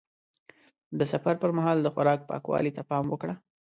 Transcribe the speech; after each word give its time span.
د 0.99 1.01
سفر 1.11 1.33
پر 1.41 1.51
مهال 1.57 1.77
د 1.81 1.87
خوراک 1.93 2.19
پاکوالي 2.29 2.71
ته 2.77 2.81
پام 2.89 3.05
وکړه. 3.09 3.35